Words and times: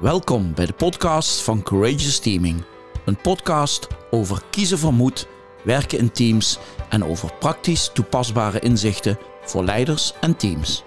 Welkom 0.00 0.54
bij 0.54 0.66
de 0.66 0.72
podcast 0.72 1.42
van 1.42 1.62
Courageous 1.62 2.18
Teaming. 2.18 2.64
Een 3.04 3.16
podcast 3.16 3.86
over 4.10 4.42
kiezen 4.50 4.78
van 4.78 4.94
moed, 4.94 5.28
werken 5.64 5.98
in 5.98 6.10
teams 6.10 6.58
en 6.88 7.04
over 7.04 7.32
praktisch 7.38 7.90
toepasbare 7.94 8.58
inzichten 8.60 9.18
voor 9.42 9.64
leiders 9.64 10.14
en 10.20 10.36
teams. 10.36 10.84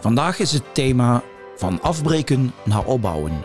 Vandaag 0.00 0.38
is 0.38 0.52
het 0.52 0.74
thema 0.74 1.22
van 1.56 1.82
afbreken 1.82 2.52
naar 2.64 2.84
opbouwen. 2.84 3.44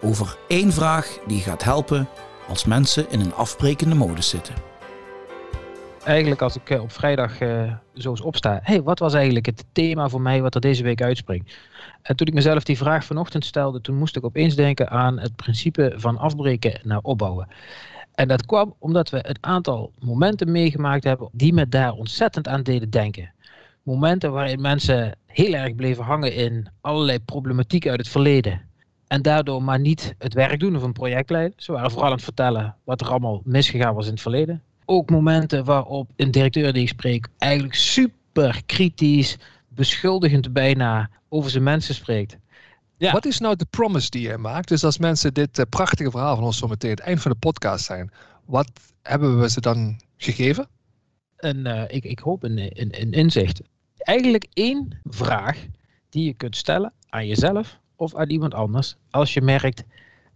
Over 0.00 0.36
één 0.48 0.72
vraag 0.72 1.18
die 1.26 1.40
gaat 1.40 1.64
helpen 1.64 2.08
als 2.48 2.64
mensen 2.64 3.10
in 3.10 3.20
een 3.20 3.34
afbrekende 3.34 3.94
modus 3.94 4.28
zitten. 4.28 4.71
Eigenlijk 6.04 6.42
als 6.42 6.56
ik 6.56 6.70
eh, 6.70 6.82
op 6.82 6.92
vrijdag 6.92 7.40
uh, 7.40 7.72
zo 7.94 8.10
eens 8.10 8.20
opsta, 8.20 8.60
hey, 8.62 8.82
wat 8.82 8.98
was 8.98 9.14
eigenlijk 9.14 9.46
het 9.46 9.64
thema 9.72 10.08
voor 10.08 10.20
mij 10.20 10.42
wat 10.42 10.54
er 10.54 10.60
deze 10.60 10.82
week 10.82 11.02
uitspringt? 11.02 11.56
En 12.02 12.16
toen 12.16 12.26
ik 12.26 12.34
mezelf 12.34 12.64
die 12.64 12.76
vraag 12.76 13.04
vanochtend 13.04 13.44
stelde, 13.44 13.80
toen 13.80 13.96
moest 13.96 14.16
ik 14.16 14.24
opeens 14.24 14.54
denken 14.54 14.90
aan 14.90 15.18
het 15.18 15.36
principe 15.36 15.92
van 15.96 16.18
afbreken 16.18 16.80
naar 16.82 16.98
opbouwen. 17.02 17.48
En 18.14 18.28
dat 18.28 18.46
kwam 18.46 18.74
omdat 18.78 19.10
we 19.10 19.28
een 19.28 19.36
aantal 19.40 19.92
momenten 19.98 20.50
meegemaakt 20.52 21.04
hebben 21.04 21.28
die 21.32 21.52
me 21.52 21.68
daar 21.68 21.92
ontzettend 21.92 22.48
aan 22.48 22.62
deden 22.62 22.90
denken. 22.90 23.32
Momenten 23.82 24.32
waarin 24.32 24.60
mensen 24.60 25.16
heel 25.26 25.52
erg 25.54 25.74
bleven 25.74 26.04
hangen 26.04 26.34
in 26.34 26.68
allerlei 26.80 27.18
problematiek 27.20 27.88
uit 27.88 27.98
het 27.98 28.08
verleden. 28.08 28.60
En 29.06 29.22
daardoor 29.22 29.62
maar 29.62 29.80
niet 29.80 30.14
het 30.18 30.34
werk 30.34 30.60
doen 30.60 30.76
of 30.76 30.82
een 30.82 30.92
project 30.92 31.30
leiden. 31.30 31.54
Ze 31.56 31.72
waren 31.72 31.90
vooral 31.90 32.08
aan 32.08 32.14
het 32.14 32.24
vertellen 32.24 32.76
wat 32.84 33.00
er 33.00 33.08
allemaal 33.08 33.40
misgegaan 33.44 33.94
was 33.94 34.06
in 34.06 34.12
het 34.12 34.22
verleden. 34.22 34.62
Ook 34.92 35.10
momenten 35.10 35.64
waarop 35.64 36.10
een 36.16 36.30
directeur 36.30 36.72
die 36.72 36.82
ik 36.82 36.88
spreek 36.88 37.28
eigenlijk 37.38 37.74
super 37.74 38.62
kritisch, 38.66 39.36
beschuldigend 39.68 40.52
bijna 40.52 41.10
over 41.28 41.50
zijn 41.50 41.62
mensen 41.62 41.94
spreekt. 41.94 42.38
Ja. 42.96 43.12
Wat 43.12 43.24
is 43.24 43.38
nou 43.38 43.56
de 43.56 43.66
promise 43.70 44.10
die 44.10 44.28
je 44.28 44.36
maakt? 44.36 44.68
Dus 44.68 44.84
als 44.84 44.98
mensen 44.98 45.34
dit 45.34 45.58
uh, 45.58 45.64
prachtige 45.68 46.10
verhaal 46.10 46.34
van 46.34 46.44
ons 46.44 46.58
zo 46.58 46.66
meteen 46.66 46.90
het 46.90 47.00
eind 47.00 47.20
van 47.22 47.30
de 47.30 47.36
podcast 47.36 47.84
zijn, 47.84 48.10
wat 48.44 48.70
hebben 49.02 49.40
we 49.40 49.50
ze 49.50 49.60
dan 49.60 50.00
gegeven? 50.16 50.68
En, 51.36 51.56
uh, 51.66 51.82
ik, 51.88 52.04
ik 52.04 52.18
hoop 52.18 52.42
een, 52.42 52.58
een, 52.58 53.00
een 53.00 53.12
inzicht. 53.12 53.62
Eigenlijk 53.96 54.46
één 54.52 55.00
vraag 55.04 55.66
die 56.08 56.24
je 56.24 56.34
kunt 56.34 56.56
stellen 56.56 56.92
aan 57.08 57.26
jezelf 57.26 57.78
of 57.96 58.14
aan 58.14 58.30
iemand 58.30 58.54
anders 58.54 58.96
als 59.10 59.34
je 59.34 59.42
merkt, 59.42 59.84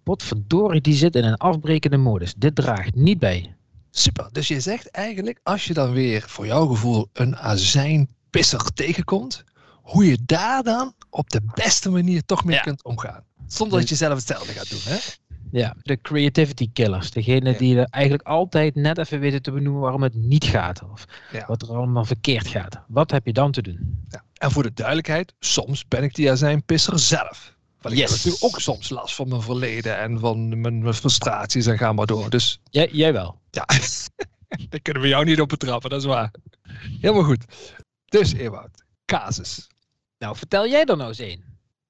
potverdorie 0.02 0.80
die 0.80 0.94
zit 0.94 1.16
in 1.16 1.24
een 1.24 1.36
afbrekende 1.36 1.96
modus. 1.96 2.34
Dit 2.34 2.54
draagt 2.54 2.94
niet 2.94 3.18
bij. 3.18 3.55
Super, 3.98 4.28
dus 4.33 4.48
je 4.48 4.61
zegt 4.61 4.91
eigenlijk 4.91 5.41
als 5.42 5.64
je 5.64 5.75
dan 5.75 5.92
weer 5.92 6.25
voor 6.27 6.47
jouw 6.47 6.66
gevoel 6.66 7.08
een 7.12 7.36
azijnpisser 7.36 8.72
tegenkomt, 8.75 9.44
hoe 9.83 10.06
je 10.06 10.19
daar 10.27 10.62
dan 10.62 10.94
op 11.11 11.30
de 11.30 11.41
beste 11.55 11.91
manier 11.91 12.25
toch 12.25 12.44
mee 12.44 12.61
kunt 12.61 12.84
omgaan. 12.84 13.25
Zonder 13.47 13.78
dat 13.78 13.88
je 13.88 13.94
zelf 13.94 14.14
hetzelfde 14.14 14.53
gaat 14.53 14.70
doen. 14.70 14.80
Hè? 14.84 14.98
Ja, 15.50 15.77
de 15.83 16.00
creativity 16.00 16.70
killers. 16.72 17.11
Degene 17.11 17.56
die 17.56 17.78
er 17.78 17.86
eigenlijk 17.91 18.28
altijd 18.28 18.75
net 18.75 18.98
even 18.98 19.20
weten 19.20 19.42
te 19.42 19.50
benoemen 19.50 19.80
waarom 19.80 20.03
het 20.03 20.14
niet 20.14 20.44
gaat. 20.44 20.83
Of 20.92 21.05
wat 21.47 21.62
er 21.62 21.69
allemaal 21.69 22.05
verkeerd 22.05 22.47
gaat. 22.47 22.83
Wat 22.88 23.10
heb 23.10 23.27
je 23.27 23.33
dan 23.33 23.53
te 23.53 23.62
doen? 23.62 24.05
Ja. 24.08 24.22
En 24.34 24.50
voor 24.50 24.62
de 24.62 24.72
duidelijkheid, 24.72 25.34
soms 25.38 25.88
ben 25.88 26.03
ik 26.03 26.14
die 26.14 26.31
azijnpisser 26.31 26.98
zelf. 26.98 27.55
Want 27.81 27.94
ik 27.94 28.00
yes. 28.00 28.10
heb 28.10 28.25
natuurlijk 28.25 28.44
ook 28.55 28.60
soms 28.60 28.88
last 28.88 29.14
van 29.14 29.28
mijn 29.28 29.42
verleden 29.42 29.98
en 29.98 30.19
van 30.19 30.60
mijn, 30.60 30.83
mijn 30.83 30.94
frustraties 30.94 31.66
en 31.66 31.78
ga 31.78 31.92
maar 31.92 32.06
door. 32.06 32.31
Dus... 32.31 32.60
Jij, 32.70 32.88
jij 32.92 33.12
wel? 33.12 33.41
Ja, 33.56 33.66
daar 34.68 34.80
kunnen 34.80 35.02
we 35.02 35.08
jou 35.08 35.24
niet 35.24 35.40
op 35.40 35.48
betrappen, 35.48 35.90
dat 35.90 36.00
is 36.00 36.06
waar. 36.06 36.30
Helemaal 37.00 37.24
goed. 37.24 37.44
Dus 38.04 38.32
Ewout, 38.32 38.84
casus. 39.04 39.66
Nou, 40.18 40.36
vertel 40.36 40.68
jij 40.68 40.84
er 40.84 40.96
nou 40.96 41.08
eens 41.08 41.18
een. 41.18 41.44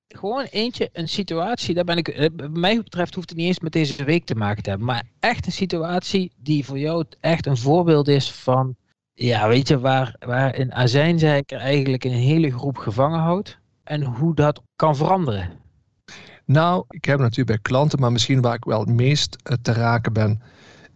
Gewoon 0.08 0.44
eentje, 0.44 0.88
een 0.92 1.08
situatie, 1.08 1.74
daar 1.74 1.84
ben 1.84 1.96
ik, 1.96 2.08
eh, 2.08 2.30
bij 2.32 2.48
mij 2.48 2.76
betreft 2.82 3.14
hoeft 3.14 3.28
het 3.28 3.38
niet 3.38 3.46
eens 3.46 3.60
met 3.60 3.72
deze 3.72 4.04
week 4.04 4.24
te 4.24 4.34
maken 4.34 4.62
te 4.62 4.68
hebben, 4.68 4.86
maar 4.86 5.04
echt 5.20 5.46
een 5.46 5.52
situatie 5.52 6.32
die 6.36 6.64
voor 6.64 6.78
jou 6.78 7.04
echt 7.20 7.46
een 7.46 7.56
voorbeeld 7.56 8.08
is 8.08 8.32
van, 8.32 8.76
ja, 9.12 9.48
weet 9.48 9.68
je, 9.68 9.78
waar, 9.78 10.16
waar 10.18 10.58
een 10.58 10.72
azijnzeiker 10.72 11.58
eigenlijk 11.58 12.04
een 12.04 12.12
hele 12.12 12.50
groep 12.50 12.76
gevangen 12.76 13.20
houdt 13.20 13.58
en 13.84 14.02
hoe 14.02 14.34
dat 14.34 14.62
kan 14.76 14.96
veranderen. 14.96 15.50
Nou, 16.44 16.84
ik 16.88 17.04
heb 17.04 17.18
natuurlijk 17.18 17.48
bij 17.48 17.72
klanten, 17.72 18.00
maar 18.00 18.12
misschien 18.12 18.40
waar 18.40 18.54
ik 18.54 18.64
wel 18.64 18.80
het 18.80 18.88
meest 18.88 19.36
eh, 19.42 19.56
te 19.62 19.72
raken 19.72 20.12
ben, 20.12 20.42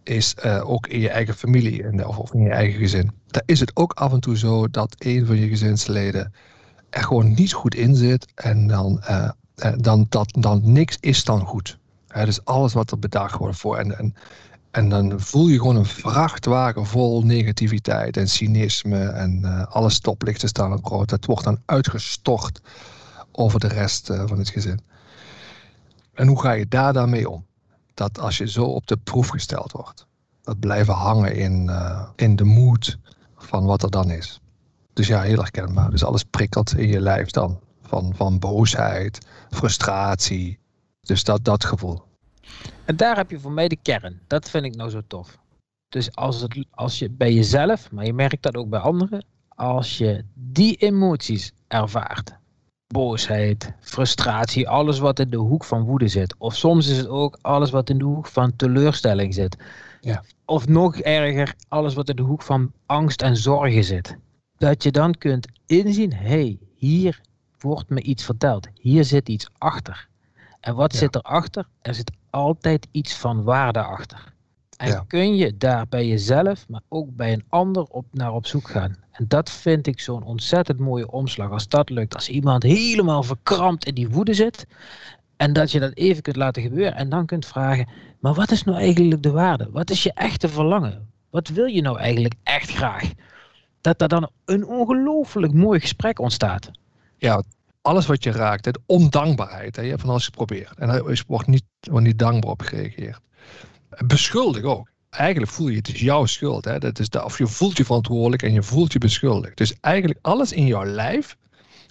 is 0.03 0.35
uh, 0.45 0.69
ook 0.69 0.87
in 0.87 0.99
je 0.99 1.09
eigen 1.09 1.33
familie 1.33 1.89
de, 1.91 2.07
of, 2.07 2.17
of 2.17 2.33
in 2.33 2.41
je 2.41 2.49
eigen 2.49 2.79
gezin. 2.79 3.11
Daar 3.27 3.43
is 3.45 3.59
het 3.59 3.75
ook 3.75 3.93
af 3.93 4.13
en 4.13 4.19
toe 4.19 4.37
zo 4.37 4.67
dat 4.67 4.95
een 4.97 5.25
van 5.25 5.37
je 5.37 5.47
gezinsleden 5.47 6.33
er 6.89 7.03
gewoon 7.03 7.33
niet 7.33 7.53
goed 7.53 7.75
in 7.75 7.95
zit 7.95 8.27
en 8.35 8.67
dan, 8.67 9.03
uh, 9.09 9.29
dan, 9.77 10.05
dat, 10.09 10.37
dan 10.39 10.61
niks 10.63 10.97
is 10.99 11.23
dan 11.23 11.45
goed. 11.45 11.77
Hè, 12.07 12.25
dus 12.25 12.45
alles 12.45 12.73
wat 12.73 12.91
er 12.91 12.99
bedacht 12.99 13.37
wordt 13.37 13.57
voor. 13.57 13.77
En, 13.77 13.97
en, 13.97 14.15
en 14.71 14.89
dan 14.89 15.19
voel 15.19 15.47
je 15.47 15.57
gewoon 15.57 15.75
een 15.75 15.85
vrachtwagen 15.85 16.85
vol 16.85 17.21
negativiteit 17.25 18.17
en 18.17 18.29
cynisme 18.29 19.05
en 19.05 19.41
uh, 19.43 19.65
alle 19.65 19.89
stoplichten 19.89 20.47
staan 20.47 20.73
op 20.73 20.85
rood. 20.85 21.09
Dat 21.09 21.25
wordt 21.25 21.43
dan 21.43 21.61
uitgestort 21.65 22.61
over 23.31 23.59
de 23.59 23.67
rest 23.67 24.05
van 24.07 24.37
het 24.37 24.49
gezin. 24.49 24.79
En 26.13 26.27
hoe 26.27 26.41
ga 26.41 26.51
je 26.51 26.67
daar 26.67 26.93
dan 26.93 27.09
mee 27.09 27.29
om? 27.29 27.45
Dat 27.93 28.19
als 28.19 28.37
je 28.37 28.49
zo 28.49 28.63
op 28.63 28.87
de 28.87 28.97
proef 28.97 29.27
gesteld 29.27 29.71
wordt, 29.71 30.07
dat 30.41 30.59
blijven 30.59 30.93
hangen 30.93 31.35
in, 31.35 31.71
in 32.15 32.35
de 32.35 32.43
moed 32.43 32.97
van 33.35 33.65
wat 33.65 33.83
er 33.83 33.91
dan 33.91 34.09
is. 34.09 34.39
Dus 34.93 35.07
ja, 35.07 35.21
heel 35.21 35.37
herkenbaar. 35.37 35.89
Dus 35.89 36.03
alles 36.03 36.23
prikkelt 36.23 36.77
in 36.77 36.87
je 36.87 36.99
lijf 36.99 37.29
dan. 37.29 37.59
Van, 37.81 38.13
van 38.15 38.39
boosheid, 38.39 39.27
frustratie. 39.49 40.59
Dus 41.01 41.23
dat, 41.23 41.43
dat 41.43 41.65
gevoel. 41.65 42.03
En 42.85 42.95
daar 42.95 43.15
heb 43.15 43.29
je 43.29 43.39
voor 43.39 43.51
mij 43.51 43.67
de 43.67 43.77
kern. 43.81 44.21
Dat 44.27 44.49
vind 44.49 44.65
ik 44.65 44.75
nou 44.75 44.89
zo 44.89 45.01
tof. 45.07 45.37
Dus 45.89 46.15
als, 46.15 46.41
het, 46.41 46.65
als 46.71 46.99
je 46.99 47.09
bij 47.09 47.33
jezelf, 47.33 47.91
maar 47.91 48.05
je 48.05 48.13
merkt 48.13 48.43
dat 48.43 48.55
ook 48.55 48.69
bij 48.69 48.79
anderen, 48.79 49.25
als 49.47 49.97
je 49.97 50.25
die 50.33 50.75
emoties 50.75 51.51
ervaart, 51.67 52.37
boosheid, 52.91 53.73
frustratie, 53.79 54.69
alles 54.69 54.99
wat 54.99 55.19
in 55.19 55.29
de 55.29 55.37
hoek 55.37 55.63
van 55.63 55.83
woede 55.83 56.07
zit, 56.07 56.35
of 56.37 56.55
soms 56.55 56.87
is 56.87 56.97
het 56.97 57.07
ook 57.07 57.37
alles 57.41 57.71
wat 57.71 57.89
in 57.89 57.97
de 57.97 58.03
hoek 58.03 58.27
van 58.27 58.55
teleurstelling 58.55 59.33
zit, 59.33 59.57
ja. 60.01 60.23
of 60.45 60.67
nog 60.67 60.97
erger, 60.97 61.55
alles 61.67 61.93
wat 61.93 62.09
in 62.09 62.15
de 62.15 62.21
hoek 62.21 62.41
van 62.41 62.71
angst 62.85 63.21
en 63.21 63.37
zorgen 63.37 63.83
zit 63.83 64.17
dat 64.61 64.83
je 64.83 64.91
dan 64.91 65.13
kunt 65.17 65.47
inzien, 65.65 66.13
hé, 66.13 66.27
hey, 66.27 66.59
hier 66.75 67.21
wordt 67.59 67.89
me 67.89 68.01
iets 68.01 68.23
verteld. 68.23 68.67
Hier 68.73 69.03
zit 69.03 69.29
iets 69.29 69.49
achter. 69.57 70.07
En 70.59 70.75
wat 70.75 70.95
zit 70.95 71.15
er 71.15 71.21
achter? 71.21 71.67
Er 71.81 71.93
zit 71.93 72.11
altijd 72.29 72.87
iets 72.91 73.13
van 73.13 73.43
waarde 73.43 73.83
achter. 73.83 74.33
En 74.81 75.07
kun 75.07 75.35
je 75.35 75.57
daar 75.57 75.87
bij 75.89 76.07
jezelf, 76.07 76.67
maar 76.67 76.81
ook 76.89 77.15
bij 77.15 77.33
een 77.33 77.43
ander 77.49 77.83
op, 77.83 78.05
naar 78.11 78.33
op 78.33 78.45
zoek 78.45 78.69
gaan. 78.69 78.95
En 79.11 79.25
dat 79.27 79.49
vind 79.49 79.87
ik 79.87 79.99
zo'n 79.99 80.23
ontzettend 80.23 80.79
mooie 80.79 81.11
omslag. 81.11 81.51
Als 81.51 81.67
dat 81.67 81.89
lukt, 81.89 82.15
als 82.15 82.29
iemand 82.29 82.63
helemaal 82.63 83.23
verkrampt 83.23 83.85
in 83.85 83.93
die 83.93 84.09
woede 84.09 84.33
zit. 84.33 84.67
En 85.37 85.53
dat 85.53 85.71
je 85.71 85.79
dat 85.79 85.95
even 85.95 86.21
kunt 86.21 86.35
laten 86.35 86.61
gebeuren. 86.61 86.95
En 86.95 87.09
dan 87.09 87.25
kunt 87.25 87.45
vragen, 87.45 87.87
maar 88.19 88.33
wat 88.33 88.51
is 88.51 88.63
nou 88.63 88.77
eigenlijk 88.77 89.23
de 89.23 89.31
waarde? 89.31 89.69
Wat 89.71 89.89
is 89.89 90.03
je 90.03 90.13
echte 90.13 90.49
verlangen? 90.49 91.09
Wat 91.29 91.47
wil 91.47 91.65
je 91.65 91.81
nou 91.81 91.97
eigenlijk 91.97 92.33
echt 92.43 92.71
graag? 92.71 93.11
dat 93.81 94.01
er 94.01 94.07
dan 94.07 94.29
een 94.45 94.65
ongelooflijk 94.65 95.53
mooi 95.53 95.79
gesprek 95.79 96.19
ontstaat. 96.19 96.71
Ja, 97.17 97.43
alles 97.81 98.05
wat 98.05 98.23
je 98.23 98.31
raakt, 98.31 98.63
de 98.63 98.79
ondankbaarheid, 98.85 99.75
hè, 99.75 99.81
je 99.81 99.89
hebt 99.89 100.01
van 100.01 100.09
alles 100.09 100.25
geprobeerd. 100.25 100.77
En 100.77 100.89
er 100.89 101.23
wordt 101.27 101.47
niet, 101.47 101.63
wordt 101.79 102.05
niet 102.05 102.19
dankbaar 102.19 102.51
op 102.51 102.61
gereageerd. 102.61 103.19
Beschuldig 104.05 104.63
ook. 104.63 104.89
Eigenlijk 105.09 105.51
voel 105.51 105.67
je 105.67 105.77
het 105.77 105.93
is 105.93 105.99
jouw 105.99 106.25
schuld. 106.25 106.65
Hè? 106.65 106.79
Dat 106.79 106.99
is 106.99 107.09
de, 107.09 107.23
of 107.23 107.37
je 107.37 107.47
voelt 107.47 107.77
je 107.77 107.85
verantwoordelijk 107.85 108.43
en 108.43 108.53
je 108.53 108.63
voelt 108.63 108.93
je 108.93 108.99
beschuldigd. 108.99 109.57
Dus 109.57 109.73
eigenlijk 109.79 110.19
alles 110.21 110.51
in 110.51 110.65
jouw 110.65 110.85
lijf, 110.85 111.37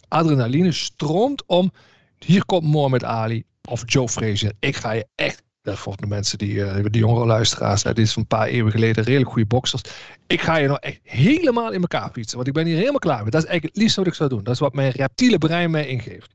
adrenaline 0.09 0.72
stroomt 0.72 1.47
om. 1.47 1.72
Hier 2.19 2.44
komt 2.44 2.65
Mohamed 2.65 3.05
Ali 3.05 3.44
of 3.69 3.82
Joe 3.87 4.08
Frazier. 4.08 4.52
Ik 4.58 4.76
ga 4.76 4.93
je 4.93 5.06
echt 5.14 5.43
dat 5.62 5.79
voor 5.79 5.97
de 5.97 6.06
mensen 6.06 6.38
die, 6.38 6.55
uh, 6.55 6.75
die 6.75 7.00
jongere 7.00 7.26
luisteraars, 7.26 7.82
dit 7.82 7.99
is 7.99 8.17
een 8.17 8.26
paar 8.26 8.47
eeuwen 8.47 8.73
geleden 8.73 9.05
redelijk 9.05 9.31
goede 9.31 9.47
boxers. 9.47 9.82
Ik 10.26 10.41
ga 10.41 10.56
je 10.56 10.67
nou 10.67 10.79
echt 10.81 11.00
helemaal 11.02 11.73
in 11.73 11.81
elkaar 11.81 12.11
fietsen, 12.12 12.37
want 12.37 12.49
ik 12.49 12.55
ben 12.55 12.67
hier 12.67 12.76
helemaal 12.76 12.99
klaar 12.99 13.23
mee. 13.23 13.31
Dat 13.31 13.43
is 13.43 13.49
eigenlijk 13.49 13.75
het 13.75 13.82
liefst 13.82 13.97
wat 13.97 14.06
ik 14.06 14.14
zou 14.14 14.29
doen. 14.29 14.44
Dat 14.44 14.55
is 14.55 14.61
wat 14.61 14.75
mijn 14.75 14.91
reptiele 14.91 15.38
brein 15.38 15.70
mij 15.70 15.87
ingeeft. 15.87 16.35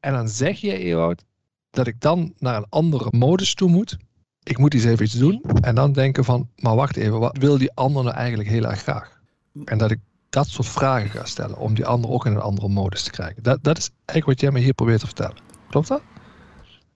En 0.00 0.12
dan 0.12 0.28
zeg 0.28 0.60
je, 0.60 0.78
Ewout, 0.78 1.24
dat 1.70 1.86
ik 1.86 2.00
dan 2.00 2.34
naar 2.38 2.56
een 2.56 2.66
andere 2.68 3.08
modus 3.10 3.54
toe 3.54 3.70
moet. 3.70 3.96
Ik 4.42 4.58
moet 4.58 4.74
iets 4.74 4.84
even 4.84 5.04
iets 5.04 5.18
doen. 5.18 5.42
En 5.60 5.74
dan 5.74 5.92
denken 5.92 6.24
van, 6.24 6.48
maar 6.56 6.74
wacht 6.74 6.96
even, 6.96 7.18
wat 7.18 7.36
wil 7.36 7.58
die 7.58 7.72
ander 7.74 8.04
nou 8.04 8.16
eigenlijk 8.16 8.48
heel 8.48 8.64
erg 8.64 8.80
graag? 8.80 9.20
En 9.64 9.78
dat 9.78 9.90
ik 9.90 9.98
dat 10.30 10.48
soort 10.48 10.68
vragen 10.68 11.10
ga 11.10 11.24
stellen 11.24 11.58
om 11.58 11.74
die 11.74 11.86
ander 11.86 12.10
ook 12.10 12.26
in 12.26 12.32
een 12.32 12.40
andere 12.40 12.68
modus 12.68 13.02
te 13.02 13.10
krijgen. 13.10 13.42
Dat, 13.42 13.64
dat 13.64 13.78
is 13.78 13.90
eigenlijk 13.94 14.26
wat 14.26 14.40
jij 14.40 14.50
me 14.50 14.64
hier 14.64 14.74
probeert 14.74 15.00
te 15.00 15.06
vertellen. 15.06 15.36
Klopt 15.68 15.88
dat? 15.88 16.02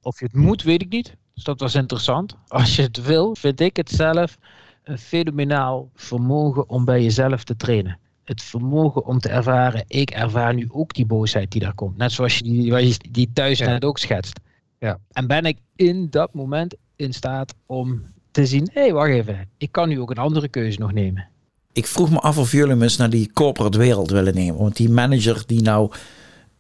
Of 0.03 0.19
je 0.19 0.25
het 0.25 0.35
moet, 0.35 0.63
weet 0.63 0.83
ik 0.83 0.89
niet. 0.89 1.17
Dus 1.35 1.45
dat 1.45 1.61
was 1.61 1.75
interessant. 1.75 2.37
Als 2.49 2.77
je 2.77 2.83
het 2.83 3.03
wil, 3.03 3.35
vind 3.35 3.61
ik 3.61 3.77
het 3.77 3.91
zelf 3.91 4.37
een 4.85 4.99
fenomenaal 4.99 5.91
vermogen 5.95 6.69
om 6.69 6.85
bij 6.85 7.03
jezelf 7.03 7.45
te 7.45 7.57
trainen. 7.57 7.99
Het 8.25 8.43
vermogen 8.43 9.05
om 9.05 9.19
te 9.19 9.29
ervaren, 9.29 9.85
ik 9.87 10.11
ervaar 10.11 10.55
nu 10.55 10.67
ook 10.71 10.95
die 10.95 11.07
boosheid 11.07 11.51
die 11.51 11.61
daar 11.61 11.75
komt. 11.75 11.97
Net 11.97 12.13
zoals 12.13 12.39
je 12.39 12.45
die, 12.45 12.97
die 13.11 13.31
thuis 13.33 13.59
net 13.59 13.85
ook 13.85 13.99
schetst. 13.99 14.41
Ja. 14.79 14.99
En 15.13 15.27
ben 15.27 15.45
ik 15.45 15.59
in 15.75 16.11
dat 16.11 16.35
moment 16.35 16.77
in 16.97 17.13
staat 17.13 17.55
om 17.67 18.03
te 18.31 18.47
zien, 18.47 18.69
hé, 18.73 18.81
hey, 18.81 18.93
wacht 18.93 19.11
even, 19.11 19.49
ik 19.57 19.73
kan 19.73 19.89
nu 19.89 20.01
ook 20.01 20.11
een 20.11 20.17
andere 20.17 20.49
keuze 20.49 20.79
nog 20.79 20.93
nemen. 20.93 21.29
Ik 21.73 21.87
vroeg 21.87 22.11
me 22.11 22.19
af 22.19 22.39
of 22.39 22.53
jullie 22.53 22.75
me 22.75 22.83
eens 22.83 22.97
naar 22.97 23.11
die 23.11 23.33
corporate 23.33 23.79
wereld 23.79 24.11
willen 24.11 24.35
nemen. 24.35 24.57
Want 24.57 24.77
die 24.77 24.91
manager 24.91 25.43
die 25.47 25.63
nou 25.63 25.93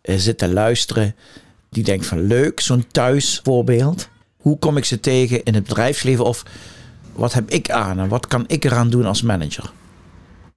uh, 0.02 0.16
zit 0.16 0.38
te 0.38 0.52
luisteren, 0.52 1.14
die 1.70 1.84
denkt 1.84 2.06
van 2.06 2.20
leuk, 2.20 2.60
zo'n 2.60 2.86
thuisvoorbeeld. 2.86 4.08
Hoe 4.36 4.58
kom 4.58 4.76
ik 4.76 4.84
ze 4.84 5.00
tegen 5.00 5.44
in 5.44 5.54
het 5.54 5.62
bedrijfsleven? 5.62 6.24
Of 6.24 6.42
wat 7.12 7.32
heb 7.32 7.50
ik 7.50 7.70
aan 7.70 7.98
en 7.98 8.08
wat 8.08 8.26
kan 8.26 8.44
ik 8.46 8.64
eraan 8.64 8.90
doen 8.90 9.04
als 9.04 9.22
manager? 9.22 9.72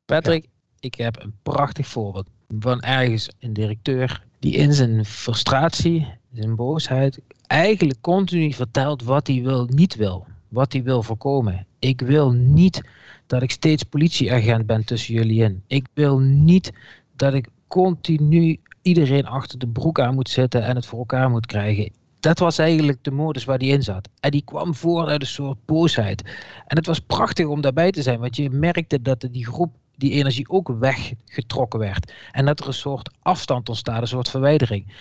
Patrick, 0.06 0.46
ik 0.80 0.96
heb 0.96 1.24
een 1.24 1.34
prachtig 1.44 1.88
voorbeeld 1.88 2.28
van 2.60 2.82
ergens 2.82 3.30
een 3.40 3.54
directeur 3.54 4.24
die 4.40 4.54
in 4.54 4.74
zijn 4.74 5.06
frustratie, 5.06 6.08
zijn 6.34 6.56
boosheid, 6.56 7.20
eigenlijk 7.48 8.02
continu 8.02 8.54
vertelt 8.54 9.04
wat 9.04 9.28
hij 9.28 9.42
wil, 9.42 9.66
niet 9.66 9.96
wil. 9.96 10.26
Wat 10.48 10.74
hij 10.74 10.84
wil 10.84 11.04
voorkomen. 11.04 11.66
Ik 11.80 12.02
wil 12.02 12.32
niet 12.32 12.82
dat 13.28 13.42
ik 13.42 13.52
steeds 13.52 13.84
politieagent 13.84 14.66
ben 14.66 14.86
tussen 14.86 15.14
jullie 15.14 15.44
in. 15.44 15.64
Ik 15.68 15.88
wil 15.94 16.20
niet 16.20 16.72
dat 17.16 17.34
ik 17.34 17.48
continu 17.68 18.60
iedereen 18.82 19.26
achter 19.26 19.60
de 19.60 19.68
broek 19.68 20.00
aan 20.00 20.16
moet 20.16 20.30
zitten 20.30 20.64
en 20.64 20.76
het 20.76 20.86
voor 20.86 21.00
elkaar 21.00 21.30
moet 21.30 21.46
krijgen. 21.46 21.92
Dat 22.20 22.40
was 22.40 22.58
eigenlijk 22.58 23.04
de 23.04 23.12
modus 23.12 23.46
waar 23.46 23.58
die 23.58 23.72
in 23.72 23.84
zat. 23.84 24.10
En 24.20 24.32
die 24.32 24.44
kwam 24.46 24.76
voort 24.76 25.08
uit 25.08 25.22
een 25.22 25.28
soort 25.28 25.58
boosheid. 25.66 26.22
En 26.68 26.78
het 26.78 26.86
was 26.86 27.00
prachtig 27.00 27.46
om 27.46 27.62
daarbij 27.62 27.92
te 27.92 28.02
zijn, 28.02 28.20
want 28.20 28.36
je 28.36 28.50
merkte 28.50 29.02
dat 29.02 29.28
die 29.32 29.46
groep, 29.46 29.72
die 29.96 30.12
energie 30.12 30.50
ook 30.50 30.76
weggetrokken 30.80 31.80
werd. 31.80 32.14
En 32.32 32.46
dat 32.46 32.60
er 32.60 32.68
een 32.68 32.74
soort 32.74 33.12
afstand 33.22 33.70
ontstaat, 33.70 34.02
een 34.02 34.08
soort 34.08 34.30
verwijdering. 34.30 34.94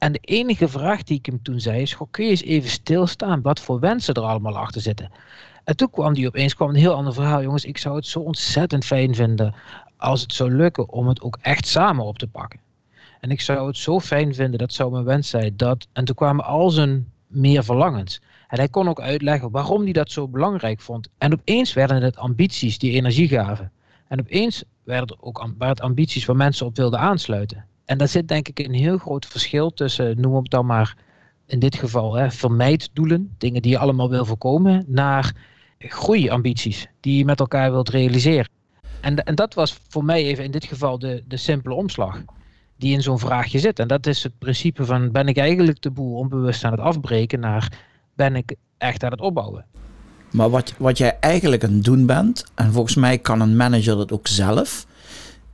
En 0.00 0.12
de 0.12 0.18
enige 0.18 0.68
vraag 0.68 1.02
die 1.02 1.18
ik 1.18 1.26
hem 1.26 1.42
toen 1.42 1.60
zei 1.60 1.80
is, 1.80 1.96
kun 2.10 2.24
je 2.24 2.30
eens 2.30 2.42
even 2.42 2.70
stilstaan 2.70 3.42
wat 3.42 3.60
voor 3.60 3.80
wensen 3.80 4.14
er 4.14 4.22
allemaal 4.22 4.56
achter 4.56 4.80
zitten. 4.80 5.10
En 5.64 5.76
toen 5.76 5.90
kwam 5.90 6.14
die 6.14 6.26
opeens 6.26 6.54
kwam 6.54 6.68
een 6.68 6.74
heel 6.74 6.94
ander 6.94 7.14
verhaal. 7.14 7.42
Jongens, 7.42 7.64
ik 7.64 7.78
zou 7.78 7.96
het 7.96 8.06
zo 8.06 8.20
ontzettend 8.20 8.84
fijn 8.84 9.14
vinden 9.14 9.54
als 9.96 10.20
het 10.20 10.32
zou 10.32 10.50
lukken 10.50 10.88
om 10.88 11.08
het 11.08 11.22
ook 11.22 11.38
echt 11.40 11.66
samen 11.66 12.04
op 12.04 12.18
te 12.18 12.26
pakken. 12.26 12.60
En 13.20 13.30
ik 13.30 13.40
zou 13.40 13.66
het 13.66 13.76
zo 13.76 14.00
fijn 14.00 14.34
vinden, 14.34 14.58
dat 14.58 14.72
zou 14.72 14.92
mijn 14.92 15.04
wens 15.04 15.28
zijn, 15.28 15.56
dat... 15.56 15.86
En 15.92 16.04
toen 16.04 16.14
kwamen 16.14 16.44
al 16.44 16.70
zijn 16.70 17.12
meer 17.26 17.64
verlangens. 17.64 18.20
En 18.48 18.58
hij 18.58 18.68
kon 18.68 18.88
ook 18.88 19.00
uitleggen 19.00 19.50
waarom 19.50 19.82
hij 19.82 19.92
dat 19.92 20.10
zo 20.10 20.28
belangrijk 20.28 20.80
vond. 20.80 21.08
En 21.18 21.32
opeens 21.32 21.72
werden 21.72 22.02
het 22.02 22.16
ambities 22.16 22.78
die 22.78 22.92
energie 22.92 23.28
gaven. 23.28 23.72
En 24.08 24.20
opeens 24.20 24.64
werden 24.84 25.08
het 25.08 25.16
ook 25.20 25.38
waren 25.38 25.74
het 25.74 25.80
ambities 25.80 26.24
waar 26.24 26.36
mensen 26.36 26.66
op 26.66 26.76
wilden 26.76 27.00
aansluiten. 27.00 27.64
En 27.90 27.98
daar 27.98 28.08
zit 28.08 28.28
denk 28.28 28.48
ik 28.48 28.58
een 28.58 28.74
heel 28.74 28.98
groot 28.98 29.26
verschil 29.26 29.70
tussen, 29.70 30.20
noem 30.20 30.34
het 30.34 30.50
dan 30.50 30.66
maar 30.66 30.96
in 31.46 31.58
dit 31.58 31.74
geval, 31.74 32.14
hè, 32.14 32.30
vermijddoelen, 32.30 33.34
dingen 33.38 33.62
die 33.62 33.70
je 33.70 33.78
allemaal 33.78 34.10
wil 34.10 34.24
voorkomen, 34.24 34.84
naar 34.86 35.32
groeiambities 35.78 36.88
die 37.00 37.18
je 37.18 37.24
met 37.24 37.40
elkaar 37.40 37.70
wilt 37.70 37.88
realiseren. 37.88 38.48
En, 39.00 39.24
en 39.24 39.34
dat 39.34 39.54
was 39.54 39.78
voor 39.88 40.04
mij 40.04 40.24
even 40.24 40.44
in 40.44 40.50
dit 40.50 40.64
geval 40.64 40.98
de, 40.98 41.24
de 41.28 41.36
simpele 41.36 41.74
omslag 41.74 42.22
die 42.76 42.92
in 42.92 43.02
zo'n 43.02 43.18
vraagje 43.18 43.58
zit. 43.58 43.78
En 43.78 43.88
dat 43.88 44.06
is 44.06 44.22
het 44.22 44.38
principe 44.38 44.84
van 44.84 45.12
ben 45.12 45.28
ik 45.28 45.36
eigenlijk 45.36 45.82
de 45.82 45.90
boel 45.90 46.16
onbewust 46.16 46.64
aan 46.64 46.72
het 46.72 46.80
afbreken 46.80 47.40
naar 47.40 47.78
ben 48.14 48.36
ik 48.36 48.54
echt 48.78 49.04
aan 49.04 49.10
het 49.10 49.20
opbouwen. 49.20 49.66
Maar 50.30 50.50
wat, 50.50 50.74
wat 50.78 50.98
jij 50.98 51.18
eigenlijk 51.20 51.64
aan 51.64 51.72
het 51.72 51.84
doen 51.84 52.06
bent, 52.06 52.44
en 52.54 52.72
volgens 52.72 52.94
mij 52.94 53.18
kan 53.18 53.40
een 53.40 53.56
manager 53.56 53.96
dat 53.96 54.12
ook 54.12 54.26
zelf, 54.26 54.86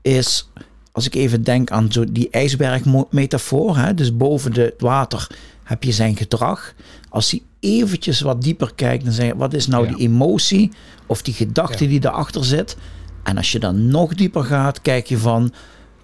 is 0.03 0.49
als 0.97 1.07
ik 1.07 1.15
even 1.15 1.43
denk 1.43 1.71
aan 1.71 1.93
zo 1.93 2.05
die 2.13 2.31
ijsbergmetafoor, 2.31 3.77
hè, 3.77 3.95
dus 3.95 4.17
boven 4.17 4.53
het 4.61 4.81
water 4.81 5.31
heb 5.63 5.83
je 5.83 5.93
zijn 5.93 6.17
gedrag. 6.17 6.75
Als 7.09 7.31
hij 7.31 7.43
eventjes 7.61 8.21
wat 8.21 8.43
dieper 8.43 8.75
kijkt, 8.75 9.05
dan 9.05 9.13
zeg 9.13 9.27
je, 9.27 9.37
wat 9.37 9.55
is 9.55 9.67
nou 9.67 9.87
die 9.87 9.97
emotie 9.97 10.73
of 11.07 11.23
die 11.23 11.35
gedachte 11.35 11.85
ja. 11.85 11.91
die 11.91 12.05
erachter 12.05 12.45
zit? 12.45 12.77
En 13.23 13.37
als 13.37 13.53
je 13.53 13.59
dan 13.59 13.87
nog 13.87 14.15
dieper 14.15 14.45
gaat, 14.45 14.81
kijk 14.81 15.07
je 15.07 15.19
van, 15.19 15.53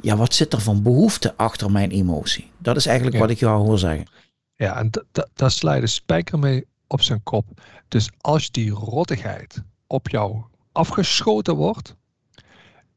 ja, 0.01 0.17
wat 0.17 0.35
zit 0.35 0.53
er 0.53 0.61
van 0.61 0.83
behoefte 0.83 1.37
achter 1.37 1.71
mijn 1.71 1.91
emotie? 1.91 2.51
Dat 2.59 2.77
is 2.77 2.87
eigenlijk 2.87 3.19
wat 3.19 3.31
ik 3.31 3.39
jou 3.39 3.67
hoor 3.67 3.79
zeggen. 3.79 4.07
Ja, 4.55 4.77
en 4.77 4.91
daar 5.35 5.51
sla 5.51 5.75
je 5.75 5.81
de 5.81 5.87
spijker 5.87 6.39
mee 6.39 6.67
op 6.87 7.03
zijn 7.03 7.23
kop. 7.23 7.47
Dus 7.89 8.11
als 8.21 8.51
die 8.51 8.71
rottigheid 8.71 9.63
op 9.87 10.09
jou 10.09 10.43
afgeschoten 10.73 11.55
wordt, 11.55 11.95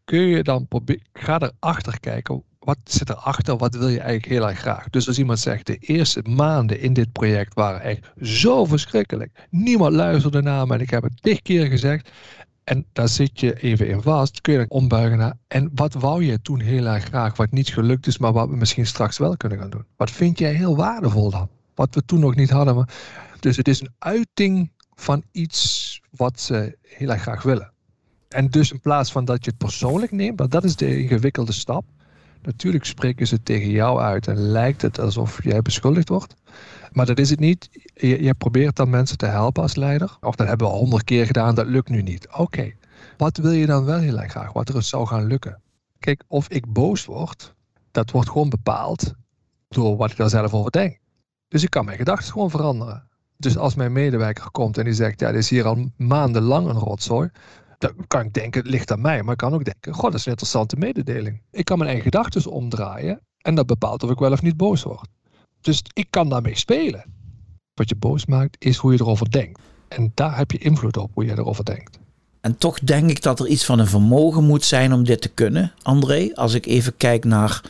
kun 0.05 0.19
je 0.19 0.43
dan 0.43 0.67
proberen, 0.67 1.03
ga 1.13 1.39
erachter 1.39 1.99
kijken, 1.99 2.43
wat 2.59 2.77
zit 2.83 3.09
erachter, 3.09 3.57
wat 3.57 3.75
wil 3.75 3.87
je 3.87 3.99
eigenlijk 3.99 4.25
heel 4.25 4.47
erg 4.47 4.59
graag. 4.59 4.89
Dus 4.89 5.07
als 5.07 5.17
iemand 5.17 5.39
zegt, 5.39 5.65
de 5.65 5.77
eerste 5.77 6.21
maanden 6.29 6.79
in 6.79 6.93
dit 6.93 7.11
project 7.11 7.53
waren 7.53 7.81
echt 7.81 8.11
zo 8.21 8.65
verschrikkelijk. 8.65 9.47
Niemand 9.49 9.93
luisterde 9.93 10.41
naar 10.41 10.67
me 10.67 10.73
en 10.73 10.81
ik 10.81 10.89
heb 10.89 11.03
het 11.03 11.21
tig 11.21 11.41
keer 11.41 11.65
gezegd. 11.65 12.09
En 12.63 12.85
daar 12.93 13.09
zit 13.09 13.39
je 13.39 13.61
even 13.61 13.87
in 13.87 14.01
vast, 14.01 14.41
kun 14.41 14.53
je 14.53 14.59
dan 14.59 14.69
ombuigen 14.69 15.17
naar. 15.17 15.37
En 15.47 15.71
wat 15.75 15.93
wou 15.93 16.23
je 16.23 16.41
toen 16.41 16.59
heel 16.59 16.85
erg 16.85 17.03
graag, 17.03 17.37
wat 17.37 17.51
niet 17.51 17.69
gelukt 17.69 18.07
is, 18.07 18.17
maar 18.17 18.33
wat 18.33 18.49
we 18.49 18.55
misschien 18.55 18.85
straks 18.85 19.17
wel 19.17 19.37
kunnen 19.37 19.57
gaan 19.57 19.69
doen? 19.69 19.85
Wat 19.95 20.11
vind 20.11 20.39
jij 20.39 20.53
heel 20.53 20.75
waardevol 20.75 21.29
dan? 21.29 21.49
Wat 21.75 21.95
we 21.95 22.05
toen 22.05 22.19
nog 22.19 22.35
niet 22.35 22.49
hadden. 22.49 22.75
Maar... 22.75 22.89
Dus 23.39 23.57
het 23.57 23.67
is 23.67 23.81
een 23.81 23.93
uiting 23.99 24.71
van 24.95 25.23
iets 25.31 26.01
wat 26.11 26.39
ze 26.39 26.77
heel 26.81 27.09
erg 27.09 27.21
graag 27.21 27.43
willen. 27.43 27.73
En 28.29 28.47
dus 28.49 28.71
in 28.71 28.79
plaats 28.79 29.11
van 29.11 29.25
dat 29.25 29.45
je 29.45 29.49
het 29.49 29.59
persoonlijk 29.59 30.11
neemt, 30.11 30.39
want 30.39 30.51
dat 30.51 30.63
is 30.63 30.75
de 30.75 31.01
ingewikkelde 31.01 31.51
stap. 31.51 31.85
Natuurlijk 32.41 32.85
spreken 32.85 33.27
ze 33.27 33.43
tegen 33.43 33.69
jou 33.69 33.99
uit 33.99 34.27
en 34.27 34.37
lijkt 34.37 34.81
het 34.81 34.99
alsof 34.99 35.43
jij 35.43 35.61
beschuldigd 35.61 36.09
wordt. 36.09 36.35
Maar 36.91 37.05
dat 37.05 37.19
is 37.19 37.29
het 37.29 37.39
niet. 37.39 37.69
Je, 37.93 38.23
je 38.23 38.33
probeert 38.33 38.75
dan 38.75 38.89
mensen 38.89 39.17
te 39.17 39.25
helpen 39.25 39.61
als 39.61 39.75
leider. 39.75 40.17
Of 40.21 40.35
dat 40.35 40.47
hebben 40.47 40.67
we 40.67 40.73
al 40.73 40.79
honderd 40.79 41.03
keer 41.03 41.25
gedaan, 41.25 41.55
dat 41.55 41.67
lukt 41.67 41.89
nu 41.89 42.01
niet. 42.01 42.27
Oké, 42.31 42.73
wat 43.17 43.37
wil 43.37 43.51
je 43.51 43.65
dan 43.65 43.85
wel 43.85 43.99
heel 43.99 44.19
erg 44.19 44.31
graag? 44.31 44.53
Wat 44.53 44.69
er 44.69 44.83
zou 44.83 45.07
gaan 45.07 45.25
lukken? 45.25 45.61
Kijk, 45.99 46.23
of 46.27 46.49
ik 46.49 46.73
boos 46.73 47.05
word, 47.05 47.53
dat 47.91 48.11
wordt 48.11 48.29
gewoon 48.29 48.49
bepaald 48.49 49.13
door 49.69 49.97
wat 49.97 50.11
ik 50.11 50.17
daar 50.17 50.29
zelf 50.29 50.53
over 50.53 50.71
denk. 50.71 50.99
Dus 51.47 51.63
ik 51.63 51.69
kan 51.69 51.85
mijn 51.85 51.97
gedachten 51.97 52.31
gewoon 52.31 52.49
veranderen. 52.49 53.07
Dus 53.37 53.57
als 53.57 53.75
mijn 53.75 53.91
medewerker 53.91 54.51
komt 54.51 54.77
en 54.77 54.83
die 54.83 54.93
zegt, 54.93 55.19
ja, 55.19 55.31
dit 55.31 55.41
is 55.41 55.49
hier 55.49 55.65
al 55.65 55.91
maandenlang 55.97 56.67
een 56.67 56.79
rotzooi. 56.79 57.29
Dan 57.93 58.07
kan 58.07 58.25
ik 58.25 58.33
denken, 58.33 58.61
het 58.61 58.69
ligt 58.69 58.91
aan 58.91 59.01
mij. 59.01 59.23
Maar 59.23 59.31
ik 59.31 59.37
kan 59.37 59.53
ook 59.53 59.65
denken, 59.65 59.93
god, 59.93 60.11
dat 60.11 60.19
is 60.19 60.25
een 60.25 60.31
interessante 60.31 60.75
mededeling. 60.75 61.41
Ik 61.51 61.65
kan 61.65 61.77
mijn 61.77 61.89
eigen 61.89 62.11
gedachten 62.11 62.51
omdraaien. 62.51 63.19
En 63.41 63.55
dat 63.55 63.65
bepaalt 63.65 64.03
of 64.03 64.09
ik 64.09 64.19
wel 64.19 64.31
of 64.31 64.41
niet 64.41 64.57
boos 64.57 64.83
word. 64.83 65.07
Dus 65.61 65.81
ik 65.93 66.07
kan 66.09 66.29
daarmee 66.29 66.57
spelen. 66.57 67.05
Wat 67.73 67.89
je 67.89 67.95
boos 67.95 68.25
maakt, 68.25 68.55
is 68.59 68.77
hoe 68.77 68.91
je 68.91 68.99
erover 68.99 69.31
denkt. 69.31 69.59
En 69.87 70.11
daar 70.13 70.37
heb 70.37 70.51
je 70.51 70.57
invloed 70.57 70.97
op, 70.97 71.11
hoe 71.13 71.25
je 71.25 71.31
erover 71.31 71.65
denkt. 71.65 71.99
En 72.41 72.57
toch 72.57 72.79
denk 72.79 73.09
ik 73.09 73.21
dat 73.21 73.39
er 73.39 73.47
iets 73.47 73.65
van 73.65 73.79
een 73.79 73.87
vermogen 73.87 74.43
moet 74.43 74.63
zijn 74.63 74.93
om 74.93 75.03
dit 75.03 75.21
te 75.21 75.29
kunnen, 75.29 75.73
André. 75.81 76.31
Als 76.33 76.53
ik 76.53 76.65
even 76.65 76.97
kijk 76.97 77.23
naar, 77.23 77.61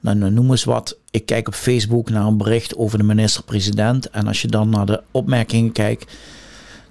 nou, 0.00 0.16
nou 0.16 0.32
noem 0.32 0.50
eens 0.50 0.64
wat. 0.64 0.98
Ik 1.10 1.26
kijk 1.26 1.48
op 1.48 1.54
Facebook 1.54 2.10
naar 2.10 2.26
een 2.26 2.36
bericht 2.36 2.76
over 2.76 2.98
de 2.98 3.04
minister-president. 3.04 4.10
En 4.10 4.26
als 4.26 4.42
je 4.42 4.48
dan 4.48 4.68
naar 4.68 4.86
de 4.86 5.02
opmerkingen 5.10 5.72
kijkt, 5.72 6.12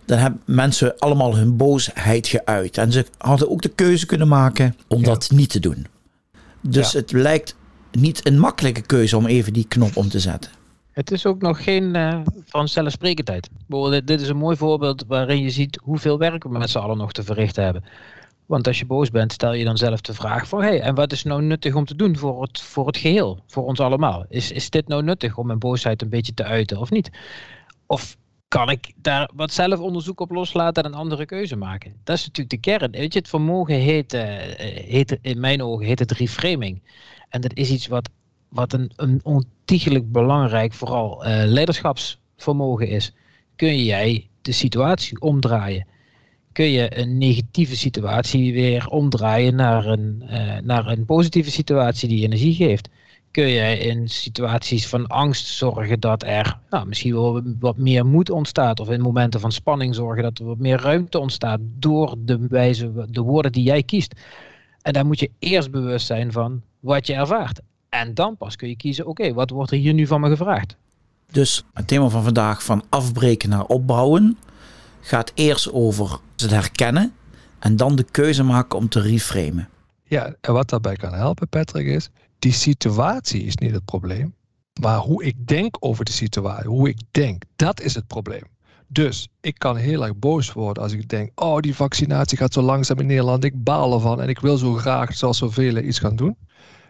dan 0.05 0.17
hebben 0.17 0.41
mensen 0.45 0.99
allemaal 0.99 1.35
hun 1.35 1.57
boosheid 1.57 2.27
geuit. 2.27 2.77
En 2.77 2.91
ze 2.91 3.05
hadden 3.17 3.49
ook 3.49 3.61
de 3.61 3.69
keuze 3.69 4.05
kunnen 4.05 4.27
maken 4.27 4.75
om 4.87 5.03
dat 5.03 5.31
niet 5.31 5.49
te 5.49 5.59
doen. 5.59 5.87
Dus 6.61 6.93
het 6.93 7.11
lijkt 7.11 7.55
niet 7.91 8.27
een 8.27 8.39
makkelijke 8.39 8.81
keuze 8.81 9.17
om 9.17 9.25
even 9.25 9.53
die 9.53 9.65
knop 9.67 9.97
om 9.97 10.09
te 10.09 10.19
zetten. 10.19 10.51
Het 10.91 11.11
is 11.11 11.25
ook 11.25 11.41
nog 11.41 11.63
geen 11.63 11.95
uh, 11.95 12.19
vanzelfsprekendheid. 12.45 13.49
Dit 14.05 14.21
is 14.21 14.27
een 14.27 14.37
mooi 14.37 14.57
voorbeeld 14.57 15.03
waarin 15.07 15.41
je 15.41 15.49
ziet 15.49 15.79
hoeveel 15.83 16.17
werk 16.17 16.43
we 16.43 16.49
met 16.49 16.69
z'n 16.69 16.77
allen 16.77 16.97
nog 16.97 17.11
te 17.11 17.23
verrichten 17.23 17.63
hebben. 17.63 17.83
Want 18.45 18.67
als 18.67 18.79
je 18.79 18.85
boos 18.85 19.09
bent, 19.09 19.31
stel 19.31 19.53
je 19.53 19.63
dan 19.63 19.77
zelf 19.77 20.01
de 20.01 20.13
vraag 20.13 20.47
van... 20.47 20.61
hé, 20.61 20.67
hey, 20.67 20.81
en 20.81 20.95
wat 20.95 21.11
is 21.11 21.23
nou 21.23 21.41
nuttig 21.41 21.75
om 21.75 21.85
te 21.85 21.95
doen 21.95 22.17
voor 22.17 22.41
het, 22.41 22.61
voor 22.61 22.87
het 22.87 22.97
geheel, 22.97 23.43
voor 23.47 23.65
ons 23.65 23.79
allemaal? 23.79 24.25
Is, 24.29 24.51
is 24.51 24.69
dit 24.69 24.87
nou 24.87 25.03
nuttig 25.03 25.37
om 25.37 25.47
mijn 25.47 25.59
boosheid 25.59 26.01
een 26.01 26.09
beetje 26.09 26.33
te 26.33 26.43
uiten 26.43 26.77
of 26.77 26.89
niet? 26.89 27.11
Of 27.85 28.17
kan 28.51 28.69
ik 28.69 28.91
daar 28.95 29.29
wat 29.33 29.53
zelf 29.53 29.79
onderzoek 29.79 30.19
op 30.19 30.31
loslaten 30.31 30.83
en 30.83 30.91
een 30.91 30.97
andere 30.97 31.25
keuze 31.25 31.55
maken? 31.55 31.95
Dat 32.03 32.17
is 32.17 32.25
natuurlijk 32.25 32.49
de 32.49 32.69
kern. 32.69 32.91
Weet 32.91 33.13
je, 33.13 33.19
het 33.19 33.27
vermogen 33.27 33.75
heet, 33.75 34.13
uh, 34.13 34.21
heet 34.95 35.17
in 35.21 35.39
mijn 35.39 35.61
ogen 35.63 35.85
heet 35.85 35.99
het 35.99 36.11
reframing. 36.11 36.81
En 37.29 37.41
dat 37.41 37.53
is 37.53 37.69
iets 37.69 37.87
wat, 37.87 38.09
wat 38.49 38.73
een, 38.73 39.19
ontiegelijk 39.23 40.11
belangrijk, 40.11 40.73
vooral 40.73 41.25
uh, 41.25 41.43
leiderschapsvermogen 41.45 42.87
is. 42.87 43.13
Kun 43.55 43.83
jij 43.83 44.27
de 44.41 44.51
situatie 44.51 45.21
omdraaien? 45.21 45.87
Kun 46.51 46.69
je 46.71 46.97
een 46.99 47.17
negatieve 47.17 47.77
situatie 47.77 48.53
weer 48.53 48.87
omdraaien 48.87 49.55
naar 49.55 49.85
een, 49.85 50.23
uh, 50.23 50.57
naar 50.57 50.87
een 50.87 51.05
positieve 51.05 51.51
situatie 51.51 52.09
die 52.09 52.23
energie 52.23 52.55
geeft? 52.55 52.89
Kun 53.31 53.47
je 53.47 53.77
in 53.77 54.09
situaties 54.09 54.87
van 54.87 55.07
angst 55.07 55.47
zorgen 55.47 55.99
dat 55.99 56.23
er 56.23 56.59
nou, 56.69 56.87
misschien 56.87 57.13
wel 57.13 57.41
wat 57.59 57.77
meer 57.77 58.05
moed 58.05 58.29
ontstaat. 58.29 58.79
Of 58.79 58.89
in 58.89 59.01
momenten 59.01 59.39
van 59.39 59.51
spanning 59.51 59.95
zorgen 59.95 60.23
dat 60.23 60.39
er 60.39 60.45
wat 60.45 60.57
meer 60.57 60.81
ruimte 60.81 61.19
ontstaat 61.19 61.59
door 61.63 62.15
de 62.17 62.47
wijze, 62.49 63.05
de 63.09 63.21
woorden 63.21 63.51
die 63.51 63.63
jij 63.63 63.83
kiest. 63.83 64.15
En 64.81 64.93
daar 64.93 65.05
moet 65.05 65.19
je 65.19 65.29
eerst 65.39 65.71
bewust 65.71 66.05
zijn 66.05 66.31
van 66.31 66.61
wat 66.79 67.07
je 67.07 67.13
ervaart. 67.13 67.59
En 67.89 68.13
dan 68.13 68.37
pas 68.37 68.55
kun 68.55 68.69
je 68.69 68.75
kiezen, 68.75 69.07
oké, 69.07 69.33
wat 69.33 69.49
wordt 69.49 69.71
er 69.71 69.77
hier 69.77 69.93
nu 69.93 70.07
van 70.07 70.21
me 70.21 70.29
gevraagd? 70.29 70.75
Dus 71.31 71.63
het 71.73 71.87
thema 71.87 72.07
van 72.07 72.23
vandaag 72.23 72.63
van 72.63 72.83
afbreken 72.89 73.49
naar 73.49 73.65
opbouwen 73.65 74.37
gaat 75.01 75.31
eerst 75.35 75.71
over 75.71 76.19
het 76.37 76.49
herkennen 76.49 77.13
en 77.59 77.75
dan 77.75 77.95
de 77.95 78.03
keuze 78.03 78.43
maken 78.43 78.77
om 78.77 78.89
te 78.89 79.01
reframen. 79.01 79.69
Ja, 80.03 80.35
en 80.41 80.53
wat 80.53 80.69
daarbij 80.69 80.95
kan 80.95 81.13
helpen, 81.13 81.47
Patrick, 81.47 81.87
is 81.87 82.09
die 82.41 82.51
situatie 82.51 83.43
is 83.43 83.55
niet 83.55 83.71
het 83.71 83.85
probleem. 83.85 84.35
Maar 84.81 84.97
hoe 84.97 85.23
ik 85.23 85.47
denk 85.47 85.77
over 85.79 86.05
de 86.05 86.11
situatie, 86.11 86.69
hoe 86.69 86.89
ik 86.89 86.99
denk, 87.11 87.43
dat 87.55 87.81
is 87.81 87.95
het 87.95 88.07
probleem. 88.07 88.43
Dus 88.87 89.27
ik 89.41 89.59
kan 89.59 89.75
heel 89.75 90.03
erg 90.03 90.15
boos 90.15 90.53
worden 90.53 90.83
als 90.83 90.91
ik 90.91 91.09
denk: 91.09 91.31
oh, 91.41 91.59
die 91.59 91.75
vaccinatie 91.75 92.37
gaat 92.37 92.53
zo 92.53 92.61
langzaam 92.61 92.99
in 92.99 93.05
Nederland. 93.05 93.43
Ik 93.43 93.63
baal 93.63 93.93
ervan 93.93 94.21
en 94.21 94.29
ik 94.29 94.39
wil 94.39 94.57
zo 94.57 94.73
graag, 94.73 95.15
zoals 95.15 95.37
zoveel, 95.37 95.77
iets 95.77 95.99
gaan 95.99 96.15
doen. 96.15 96.37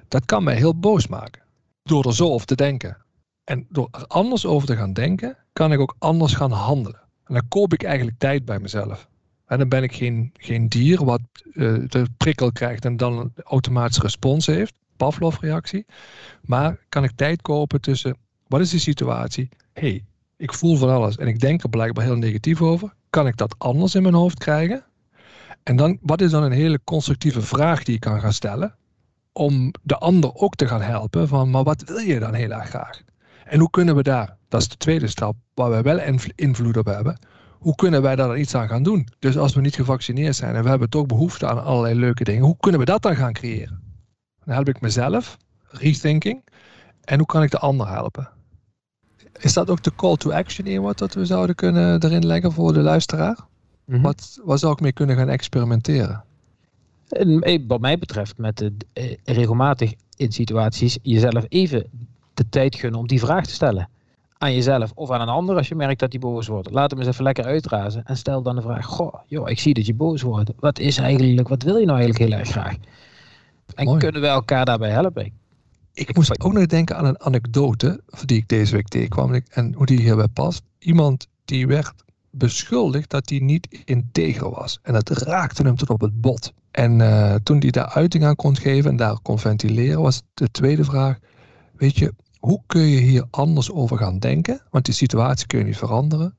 Dat 0.07 0.25
kan 0.25 0.43
mij 0.43 0.55
heel 0.55 0.79
boos 0.79 1.07
maken. 1.07 1.41
Door 1.83 2.05
er 2.05 2.15
zo 2.15 2.29
over 2.29 2.47
te 2.47 2.55
denken. 2.55 2.97
En 3.43 3.65
door 3.69 3.87
er 3.91 4.05
anders 4.07 4.45
over 4.45 4.67
te 4.67 4.75
gaan 4.75 4.93
denken, 4.93 5.37
kan 5.53 5.71
ik 5.71 5.79
ook 5.79 5.95
anders 5.99 6.33
gaan 6.33 6.51
handelen. 6.51 7.01
En 7.25 7.33
dan 7.33 7.47
koop 7.47 7.73
ik 7.73 7.83
eigenlijk 7.83 8.19
tijd 8.19 8.45
bij 8.45 8.59
mezelf. 8.59 9.07
En 9.45 9.57
dan 9.57 9.69
ben 9.69 9.83
ik 9.83 9.93
geen, 9.93 10.31
geen 10.33 10.69
dier 10.69 11.05
wat 11.05 11.21
uh, 11.53 11.83
de 11.87 12.05
prikkel 12.17 12.51
krijgt 12.51 12.85
en 12.85 12.97
dan 12.97 13.17
een 13.17 13.31
automatische 13.43 14.01
respons 14.01 14.45
heeft. 14.45 14.73
Pavlov-reactie. 15.01 15.85
Maar 16.41 16.77
kan 16.89 17.03
ik 17.03 17.11
tijd 17.15 17.41
kopen 17.41 17.81
tussen 17.81 18.17
wat 18.47 18.61
is 18.61 18.69
de 18.69 18.79
situatie? 18.79 19.49
hey, 19.73 20.05
ik 20.37 20.53
voel 20.53 20.77
van 20.77 20.89
alles 20.89 21.17
en 21.17 21.27
ik 21.27 21.39
denk 21.39 21.63
er 21.63 21.69
blijkbaar 21.69 22.03
heel 22.03 22.15
negatief 22.15 22.61
over. 22.61 22.93
Kan 23.09 23.27
ik 23.27 23.37
dat 23.37 23.55
anders 23.57 23.95
in 23.95 24.01
mijn 24.01 24.13
hoofd 24.13 24.37
krijgen? 24.37 24.83
En 25.63 25.75
dan, 25.75 25.97
wat 26.01 26.21
is 26.21 26.31
dan 26.31 26.43
een 26.43 26.51
hele 26.51 26.79
constructieve 26.83 27.41
vraag 27.41 27.83
die 27.83 27.95
ik 27.95 27.99
kan 27.99 28.19
gaan 28.19 28.33
stellen? 28.33 28.75
Om 29.31 29.73
de 29.81 29.97
ander 29.97 30.33
ook 30.33 30.55
te 30.55 30.67
gaan 30.67 30.81
helpen 30.81 31.27
van, 31.27 31.49
maar 31.49 31.63
wat 31.63 31.83
wil 31.83 31.97
je 31.97 32.19
dan 32.19 32.33
heel 32.33 32.51
erg 32.51 32.69
graag? 32.69 33.01
En 33.45 33.59
hoe 33.59 33.69
kunnen 33.69 33.95
we 33.95 34.03
daar, 34.03 34.37
dat 34.47 34.61
is 34.61 34.67
de 34.67 34.77
tweede 34.77 35.07
stap, 35.07 35.35
waar 35.53 35.69
wij 35.69 35.83
wel 35.83 35.99
invloed 36.35 36.77
op 36.77 36.85
hebben, 36.85 37.19
hoe 37.59 37.75
kunnen 37.75 38.01
wij 38.01 38.15
daar 38.15 38.27
dan 38.27 38.37
iets 38.37 38.55
aan 38.55 38.67
gaan 38.67 38.83
doen? 38.83 39.07
Dus 39.19 39.37
als 39.37 39.53
we 39.53 39.61
niet 39.61 39.75
gevaccineerd 39.75 40.35
zijn 40.35 40.55
en 40.55 40.63
we 40.63 40.69
hebben 40.69 40.89
toch 40.89 41.05
behoefte 41.05 41.47
aan 41.47 41.63
allerlei 41.63 41.99
leuke 41.99 42.23
dingen, 42.23 42.43
hoe 42.43 42.57
kunnen 42.59 42.79
we 42.79 42.85
dat 42.85 43.01
dan 43.01 43.15
gaan 43.15 43.33
creëren? 43.33 43.90
Dan 44.45 44.53
help 44.53 44.67
ik 44.67 44.81
mezelf, 44.81 45.37
rethinking, 45.69 46.43
en 47.03 47.17
hoe 47.17 47.27
kan 47.27 47.43
ik 47.43 47.51
de 47.51 47.59
ander 47.59 47.87
helpen? 47.87 48.29
Is 49.39 49.53
dat 49.53 49.69
ook 49.69 49.83
de 49.83 49.95
call 49.95 50.15
to 50.15 50.31
action 50.31 50.65
in 50.65 50.81
wat 50.81 50.97
dat 50.97 51.13
we 51.13 51.25
zouden 51.25 51.55
kunnen 51.55 52.03
erin 52.03 52.25
leggen 52.25 52.51
voor 52.51 52.73
de 52.73 52.81
luisteraar? 52.81 53.37
Mhm. 53.85 54.01
wat, 54.01 54.39
wat 54.43 54.59
zou 54.59 54.73
ik 54.73 54.79
mee 54.79 54.91
kunnen 54.91 55.15
gaan 55.15 55.29
experimenteren? 55.29 56.23
Wat 57.67 57.79
mij 57.79 57.97
betreft, 57.97 58.37
met 58.37 58.57
de, 58.57 58.73
eh, 58.93 59.15
regelmatig 59.23 59.93
in 60.15 60.31
situaties 60.31 60.97
jezelf 61.01 61.45
even 61.47 61.89
de 62.33 62.49
tijd 62.49 62.75
gunnen 62.75 62.99
om 62.99 63.07
die 63.07 63.19
vraag 63.19 63.45
te 63.45 63.53
stellen. 63.53 63.89
Aan 64.37 64.53
jezelf 64.53 64.91
of 64.95 65.11
aan 65.11 65.21
een 65.21 65.27
ander 65.27 65.55
als 65.55 65.67
je 65.67 65.75
merkt 65.75 65.99
dat 65.99 66.11
hij 66.11 66.21
boos 66.21 66.47
wordt. 66.47 66.71
Laat 66.71 66.91
hem 66.91 66.99
eens 66.99 67.09
even 67.09 67.23
lekker 67.23 67.45
uitrazen 67.45 68.03
en 68.05 68.17
stel 68.17 68.41
dan 68.41 68.55
de 68.55 68.61
vraag: 68.61 68.85
Goh, 68.85 69.13
joh, 69.25 69.49
ik 69.49 69.59
zie 69.59 69.73
dat 69.73 69.85
je 69.85 69.93
boos 69.93 70.21
wordt. 70.21 70.51
Wat 70.59 70.79
is 70.79 70.97
eigenlijk, 70.97 71.47
wat 71.47 71.63
wil 71.63 71.77
je 71.77 71.85
nou 71.85 71.99
eigenlijk 71.99 72.29
heel 72.29 72.39
erg 72.39 72.49
graag? 72.49 72.75
En 73.75 73.97
kunnen 73.97 74.21
we 74.21 74.27
elkaar 74.27 74.65
daarbij 74.65 74.89
helpen? 74.89 75.33
Ik 75.93 76.15
moest 76.15 76.41
ook 76.41 76.53
nog 76.53 76.65
denken 76.65 76.97
aan 76.97 77.05
een 77.05 77.21
anekdote 77.21 78.01
die 78.25 78.37
ik 78.37 78.47
deze 78.47 78.75
week 78.75 78.87
tegenkwam 78.87 79.41
en 79.49 79.73
hoe 79.73 79.85
die 79.85 79.99
hierbij 79.99 80.27
past. 80.27 80.63
Iemand 80.79 81.27
die 81.45 81.67
werd 81.67 81.93
beschuldigd 82.29 83.09
dat 83.09 83.29
hij 83.29 83.39
niet 83.39 83.83
integer 83.85 84.49
was. 84.49 84.79
En 84.81 84.93
dat 84.93 85.09
raakte 85.09 85.63
hem 85.63 85.75
tot 85.75 85.89
op 85.89 86.01
het 86.01 86.21
bot. 86.21 86.53
En 86.71 86.99
uh, 86.99 87.35
toen 87.35 87.59
hij 87.59 87.69
daar 87.69 87.89
uiting 87.89 88.23
aan 88.23 88.35
kon 88.35 88.57
geven 88.57 88.89
en 88.89 88.97
daar 88.97 89.19
kon 89.21 89.39
ventileren, 89.39 90.01
was 90.01 90.21
de 90.33 90.51
tweede 90.51 90.83
vraag: 90.83 91.17
Weet 91.75 91.97
je, 91.97 92.13
hoe 92.39 92.61
kun 92.65 92.81
je 92.81 92.99
hier 92.99 93.25
anders 93.29 93.71
over 93.71 93.97
gaan 93.97 94.19
denken? 94.19 94.61
Want 94.69 94.85
die 94.85 94.93
situatie 94.93 95.47
kun 95.47 95.59
je 95.59 95.65
niet 95.65 95.77
veranderen. 95.77 96.35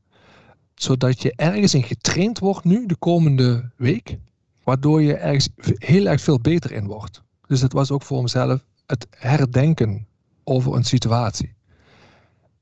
Zodat 0.74 1.22
je 1.22 1.32
ergens 1.36 1.74
in 1.74 1.82
getraind 1.82 2.38
wordt 2.38 2.64
nu, 2.64 2.86
de 2.86 2.96
komende 2.96 3.70
week, 3.76 4.18
waardoor 4.64 5.02
je 5.02 5.14
ergens 5.14 5.48
heel 5.78 6.06
erg 6.06 6.20
veel 6.20 6.40
beter 6.40 6.72
in 6.72 6.86
wordt. 6.86 7.22
Dus 7.46 7.60
het 7.60 7.72
was 7.72 7.90
ook 7.90 8.02
voor 8.02 8.18
hemzelf 8.18 8.64
het 8.86 9.06
herdenken 9.10 10.06
over 10.44 10.74
een 10.74 10.84
situatie. 10.84 11.54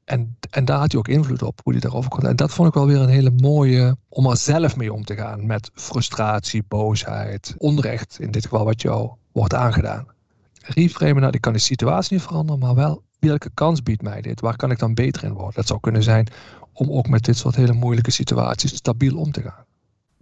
En, 0.05 0.37
en 0.51 0.65
daar 0.65 0.79
had 0.79 0.91
hij 0.91 1.01
ook 1.01 1.09
invloed 1.09 1.43
op, 1.43 1.61
hoe 1.63 1.73
hij 1.73 1.83
daarover 1.83 2.11
kon. 2.11 2.27
En 2.27 2.37
dat 2.37 2.53
vond 2.53 2.69
ik 2.69 2.75
wel 2.75 2.87
weer 2.87 3.01
een 3.01 3.09
hele 3.09 3.31
mooie, 3.31 3.97
om 4.09 4.27
er 4.27 4.37
zelf 4.37 4.77
mee 4.77 4.93
om 4.93 5.05
te 5.05 5.17
gaan. 5.17 5.47
Met 5.47 5.71
frustratie, 5.75 6.63
boosheid, 6.69 7.55
onrecht, 7.59 8.17
in 8.21 8.31
dit 8.31 8.43
geval 8.43 8.65
wat 8.65 8.83
jou 8.83 9.11
wordt 9.33 9.55
aangedaan. 9.55 10.07
Reframen, 10.55 11.21
nou, 11.21 11.31
die 11.31 11.41
kan 11.41 11.53
de 11.53 11.59
situatie 11.59 12.17
niet 12.17 12.27
veranderen, 12.27 12.61
maar 12.61 12.75
wel 12.75 13.03
welke 13.19 13.51
kans 13.55 13.83
biedt 13.83 14.03
mij 14.03 14.21
dit? 14.21 14.41
Waar 14.41 14.57
kan 14.57 14.71
ik 14.71 14.79
dan 14.79 14.95
beter 14.95 15.25
in 15.25 15.33
worden? 15.33 15.55
Dat 15.55 15.67
zou 15.67 15.81
kunnen 15.81 16.03
zijn 16.03 16.29
om 16.73 16.91
ook 16.91 17.09
met 17.09 17.25
dit 17.25 17.37
soort 17.37 17.57
hele 17.57 17.73
moeilijke 17.73 18.11
situaties 18.11 18.75
stabiel 18.75 19.17
om 19.17 19.33
te 19.33 19.43
gaan. 19.43 19.65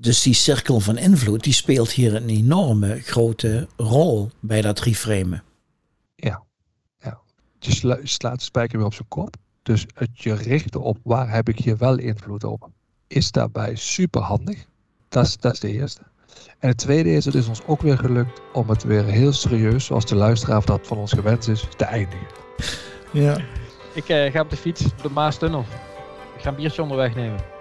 Dus 0.01 0.23
die 0.23 0.35
cirkel 0.35 0.81
van 0.81 0.99
invloed, 0.99 1.43
die 1.43 1.53
speelt 1.53 1.91
hier 1.91 2.15
een 2.15 2.29
enorme 2.29 3.01
grote 3.01 3.69
rol 3.77 4.31
bij 4.41 4.61
dat 4.61 4.81
reframen. 4.81 5.43
Ja, 6.15 6.43
ja. 6.99 7.21
je 7.59 8.01
slaat 8.03 8.39
de 8.39 8.45
spijker 8.45 8.79
weer 8.79 8.87
op 8.87 8.95
zijn 8.95 9.09
kop. 9.09 9.37
Dus 9.63 9.87
het 9.95 10.23
je 10.23 10.35
richten 10.35 10.83
op 10.83 10.99
waar 11.03 11.31
heb 11.31 11.49
ik 11.49 11.59
hier 11.59 11.77
wel 11.77 11.99
invloed 11.99 12.45
op, 12.45 12.71
is 13.07 13.31
daarbij 13.31 13.75
super 13.75 14.21
handig. 14.21 14.65
Dat 15.09 15.25
is, 15.25 15.37
dat 15.37 15.53
is 15.53 15.61
de 15.61 15.73
eerste. 15.73 16.03
En 16.59 16.69
het 16.69 16.79
tweede 16.79 17.13
is, 17.13 17.25
het 17.25 17.35
is 17.35 17.49
ons 17.49 17.65
ook 17.67 17.81
weer 17.81 17.99
gelukt 17.99 18.41
om 18.53 18.69
het 18.69 18.83
weer 18.83 19.05
heel 19.05 19.33
serieus, 19.33 19.85
zoals 19.85 20.07
de 20.07 20.15
luisteraar 20.15 20.65
dat 20.65 20.87
van 20.87 20.97
ons 20.97 21.13
gewend 21.13 21.49
is, 21.49 21.65
te 21.77 21.85
eindigen. 21.85 22.27
Ja. 23.13 23.39
Ik 23.95 24.09
uh, 24.09 24.33
ga 24.33 24.41
op 24.41 24.51
de 24.51 24.57
fiets 24.57 24.85
de 25.03 25.11
Maastunnel. 25.11 25.65
Ik 26.37 26.43
ga 26.43 26.49
een 26.49 26.57
biertje 26.57 26.83
onderweg 26.83 27.15
nemen. 27.15 27.58